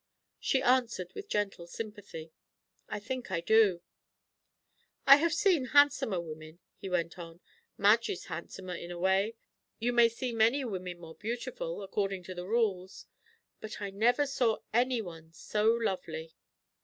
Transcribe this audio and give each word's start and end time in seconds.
She 0.39 0.63
answered 0.63 1.13
with 1.13 1.29
gentle 1.29 1.67
sympathy, 1.67 2.31
"I 2.89 2.99
think 2.99 3.29
I 3.29 3.39
do." 3.39 3.81
"I 5.05 5.17
have 5.17 5.31
seen 5.31 5.65
handsomer 5.77 6.19
women," 6.19 6.57
he 6.75 6.89
went 6.89 7.19
on; 7.19 7.39
"Madge 7.77 8.09
is 8.09 8.25
handsomer, 8.25 8.73
in 8.75 8.89
a 8.89 8.97
way; 8.97 9.35
you 9.77 9.93
may 9.93 10.09
see 10.09 10.31
many 10.33 10.65
women 10.65 10.97
more 10.99 11.13
beautiful, 11.13 11.83
according 11.83 12.23
to 12.23 12.33
the 12.33 12.47
rules; 12.47 13.05
but 13.59 13.79
I 13.79 13.91
never 13.91 14.25
saw 14.25 14.57
any 14.73 15.03
one 15.03 15.33
so 15.33 15.67
lovely!" 15.67 16.33